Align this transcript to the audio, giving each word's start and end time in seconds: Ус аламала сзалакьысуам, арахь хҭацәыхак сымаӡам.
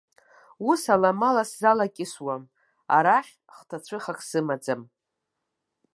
Ус 0.69 0.81
аламала 0.93 1.43
сзалакьысуам, 1.49 2.43
арахь 2.95 3.33
хҭацәыхак 3.55 4.19
сымаӡам. 4.27 4.81